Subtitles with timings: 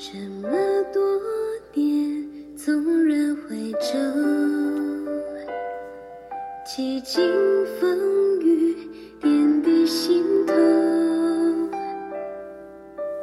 [0.00, 0.48] 这么
[0.94, 1.02] 多
[1.74, 3.98] 年，纵然回首，
[6.64, 7.20] 几经
[7.80, 8.76] 风雨，
[9.20, 10.54] 点滴心头。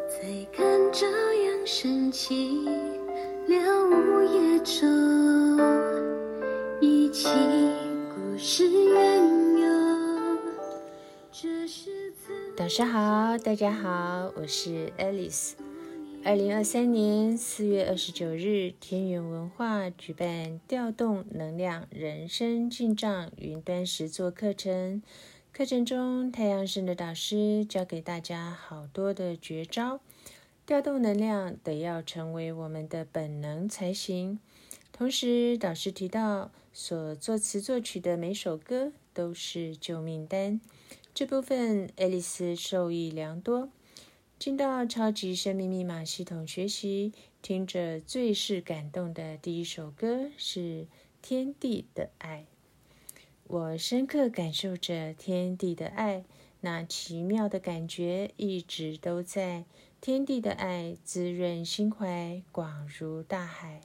[0.09, 0.19] 再
[0.51, 2.67] 看朝阳升起，
[3.47, 4.85] 了无夜愁，
[6.81, 7.29] 忆起
[8.13, 10.37] 故事缘由。
[11.31, 12.12] 这是
[12.57, 15.53] 导师好，大家好，我是 Alice。
[16.27, 25.03] 二零二三年四月二十九日，天元文化举办调动能量人生进账云端实作课程。
[25.53, 29.99] 课程中，太阳神的导师教给大家好多的绝招。
[30.65, 34.39] 调动能量得要成为我们的本能才行。
[34.91, 40.59] 同时，导师提到，所作词作曲的每首歌都是救命单。
[41.13, 43.70] 这部分，爱丽丝受益良多。
[44.38, 50.59] 进到超级生命密码系统学习，听着最是感动的第一首歌是
[51.21, 52.46] 《天地的爱》。
[53.48, 56.26] 我深刻感受着天地的爱，
[56.62, 59.63] 那奇妙的感觉一直都在。
[60.01, 63.81] 天地的爱滋润心怀，广如大海。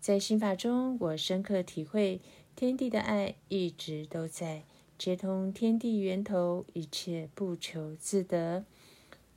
[0.00, 2.20] 在心法中，我深刻体会
[2.56, 4.62] 天地的爱一直都在，
[4.96, 8.64] 接通天地源头，一切不求自得。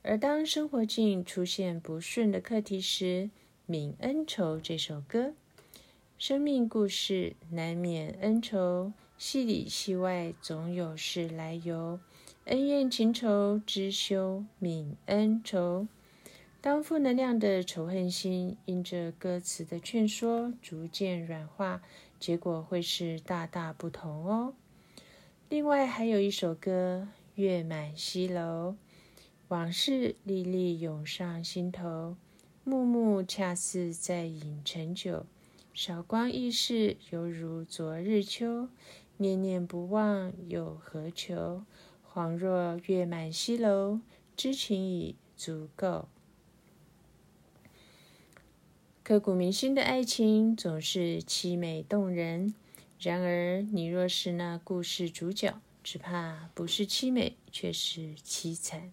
[0.04, 3.30] 而当生活境出现不顺的课题时，
[3.72, 5.32] 《泯恩仇》这首歌，
[6.18, 12.00] 生命故事难免恩仇，戏里戏外总有事来由，
[12.46, 15.86] 恩怨情仇知修泯恩仇。
[16.60, 21.80] 当负能量的仇恨心因着歌词的劝说逐渐软化，
[22.18, 24.52] 结果会是大大不同哦。
[25.48, 28.70] 另外还有一首歌《月满西楼》。
[29.52, 32.16] 往事历历涌上心头，
[32.64, 35.26] 幕幕恰似在饮陈酒。
[35.74, 38.70] 韶光易逝，犹如昨日秋。
[39.18, 41.66] 念念不忘，又何求？
[42.10, 44.00] 恍若月满西楼，
[44.34, 46.08] 知情已足够。
[49.04, 52.54] 刻骨铭心的爱情总是凄美动人，
[52.98, 58.90] 然而你若是那故事主角，只怕不是凄美，却是凄惨。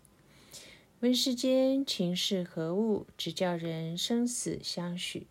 [1.02, 5.28] 问世间情是何物，只叫人生死相许。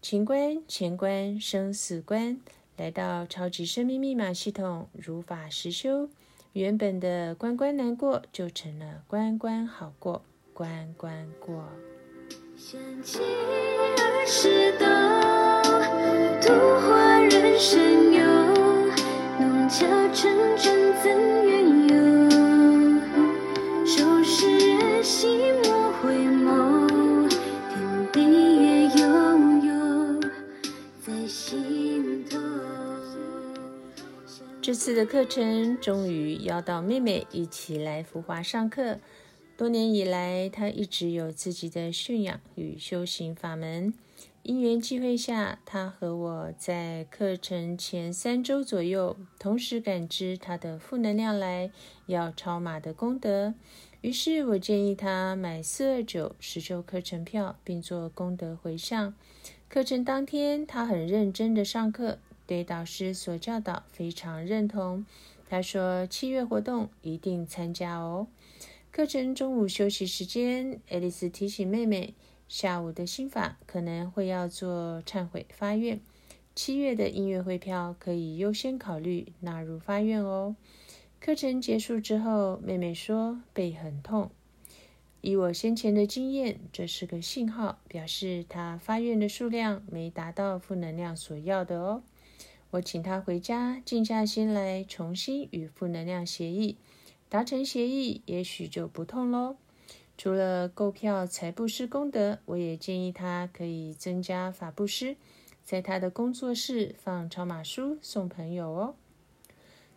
[0.00, 2.38] 情关、钱关、生死关，
[2.76, 6.08] 来到超级生命密码系统，如法实修，
[6.52, 10.22] 原本的关关难过，就成了关关好过，
[10.52, 11.64] 关关过。
[12.56, 15.60] 想起儿时的
[16.40, 16.52] 图
[16.86, 17.83] 画人生
[34.60, 38.98] 这次的课程终于邀到妹妹一起来浮华上课。
[39.56, 43.92] 多年以来，她一直有自己的驯养与修行法门。
[44.42, 51.70] 因缘际会下，她和我在课程前三周左右，同时感知她的负能量来
[52.06, 53.54] 要超马的功德。
[54.04, 59.14] 于是我建议她买四二九实修课程票，并做功德回向。
[59.66, 65.06] 课程当天，她很认真的上课，对导师所教导非常认同。
[65.48, 68.26] 她说：“七月活动一定参加哦。”
[68.92, 72.12] 课程中午休息时间，爱丽丝提醒妹妹，
[72.46, 75.98] 下午的心法可能会要做忏悔发愿。
[76.54, 80.54] 七月的音乐会票可以优先考虑纳入发愿哦。
[81.24, 84.30] 课程结束之后，妹妹说背很痛。
[85.22, 92.02] 以我先前的经验，这是个信号，表示她发愿的数量没达到负能量所要的哦。
[92.72, 96.76] 我请她回家静下心来，重新与负能量协议。
[97.30, 99.56] 达成协议，也许就不痛喽。
[100.18, 105.16] 除了购票财布施功德，我也建议她可以增加法布施，
[105.64, 108.94] 在她的工作室放超马书送朋友哦。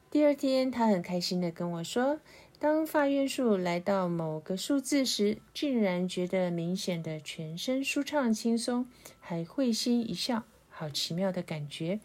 [0.09, 2.21] 第二天，他很开心的跟我说，
[2.59, 8.88] 当发愿数来到某个数字时，竟然觉得明显的全身舒畅轻松，
[9.19, 12.00] 还会心一笑，好奇妙的感觉。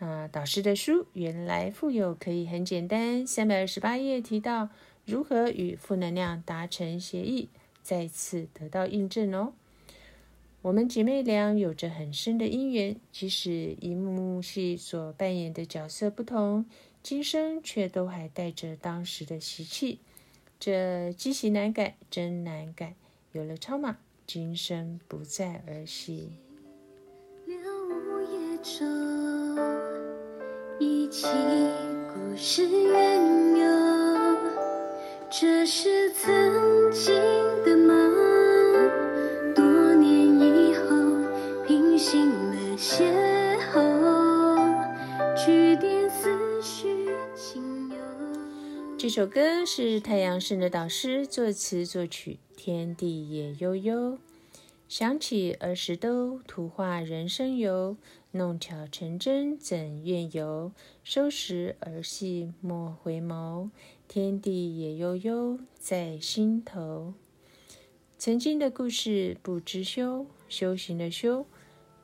[0.00, 3.24] 啊，导师的书原来富有可以很简单。
[3.24, 4.68] 三百二十八页提到
[5.04, 7.48] 如何与负能量达成协议，
[7.80, 9.52] 再次得到印证哦。
[10.62, 16.66] 我们姐妹俩有着很深的因缘，即使一幕幕戏所扮演的角色不同，
[17.08, 20.00] 今生却都还带着当时的习气。
[20.58, 22.96] 这积习难改，真难改。
[23.30, 26.32] 有了超马，今生不再儿戏。
[27.46, 28.84] 了无夜舟，
[30.80, 31.28] 忆起
[32.12, 33.68] 故事缘由，
[35.30, 37.14] 这是曾经
[49.16, 54.18] 首歌是太阳升的导师作词作曲，天地也悠悠。
[54.90, 57.96] 想起儿时兜，图画人生游，
[58.32, 60.70] 弄巧成真怎愿游？
[61.02, 63.70] 收拾儿戏莫回眸，
[64.06, 67.14] 天地也悠悠在心头。
[68.18, 71.46] 曾经的故事不知休，修行的修，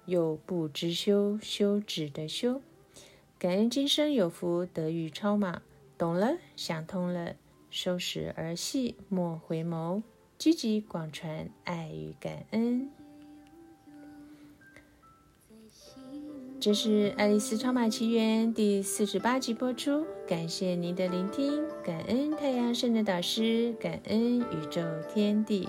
[0.07, 2.63] 又不知休休止的休。
[3.39, 5.61] 感恩今生有福得遇超马，
[6.03, 7.37] 懂了想通了，
[7.71, 10.03] 收拾儿戏莫回眸。
[10.37, 12.91] 积极广传爱与感恩。
[16.59, 24.83] 这是《爱丽丝超马奇缘》第四十八集播出，感谢您的聆听，感恩太阳神的导师，感恩宇宙
[25.15, 25.69] 天地。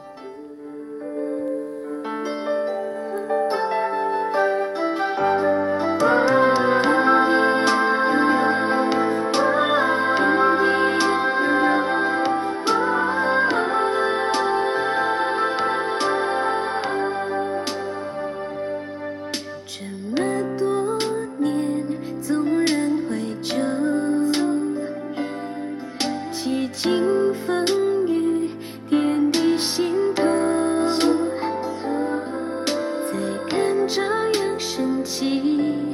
[33.88, 35.93] 这样神奇。